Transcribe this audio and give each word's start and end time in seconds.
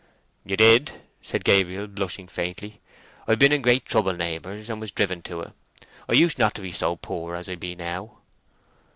"You 0.43 0.57
did," 0.57 0.99
said 1.21 1.43
Gabriel, 1.43 1.85
blushing 1.85 2.27
faintly. 2.27 2.81
"I've 3.27 3.37
been 3.37 3.51
in 3.51 3.61
great 3.61 3.85
trouble, 3.85 4.13
neighbours, 4.13 4.67
and 4.67 4.81
was 4.81 4.89
driven 4.91 5.21
to 5.21 5.41
it. 5.41 5.53
I 6.09 6.13
used 6.13 6.39
not 6.39 6.55
to 6.55 6.63
be 6.63 6.71
so 6.71 6.95
poor 6.95 7.35
as 7.35 7.47
I 7.47 7.53
be 7.53 7.75
now." 7.75 8.17